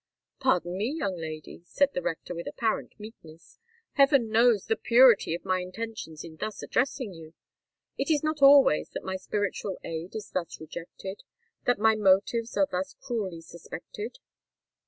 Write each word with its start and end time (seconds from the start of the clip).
"Pardon 0.39 0.75
me, 0.79 0.91
young 0.97 1.15
lady," 1.15 1.61
said 1.67 1.93
the 1.93 2.01
rector 2.01 2.33
with 2.33 2.47
apparent 2.47 2.99
meekness: 2.99 3.59
"heaven 3.91 4.31
knows 4.31 4.65
the 4.65 4.75
purity 4.75 5.35
of 5.35 5.45
my 5.45 5.59
intentions 5.59 6.23
in 6.23 6.37
thus 6.37 6.63
addressing 6.63 7.13
you. 7.13 7.35
It 7.99 8.09
is 8.09 8.23
not 8.23 8.41
always 8.41 8.89
that 8.95 9.03
my 9.03 9.15
spiritual 9.17 9.77
aid 9.83 10.15
is 10.15 10.31
thus 10.31 10.59
rejected—that 10.59 11.77
my 11.77 11.93
motives 11.95 12.57
are 12.57 12.67
thus 12.71 12.95
cruelly 12.99 13.41
suspected." 13.41 14.17